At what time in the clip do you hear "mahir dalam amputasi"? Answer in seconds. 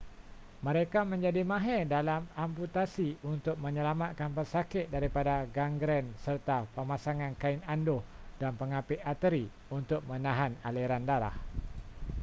1.51-3.09